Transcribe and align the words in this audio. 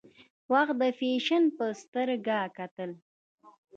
وخت 0.51 0.75
د 0.81 0.83
فیشن 0.99 1.43
په 1.57 1.65
سترګه 1.81 2.37
کتل. 2.57 2.91